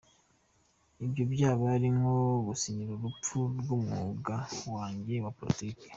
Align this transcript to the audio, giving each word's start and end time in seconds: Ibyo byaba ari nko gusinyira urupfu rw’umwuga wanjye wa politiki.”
Ibyo 1.05 1.23
byaba 1.33 1.65
ari 1.75 1.87
nko 1.97 2.15
gusinyira 2.47 2.91
urupfu 2.95 3.37
rw’umwuga 3.59 4.35
wanjye 4.73 5.13
wa 5.23 5.31
politiki.” 5.39 5.85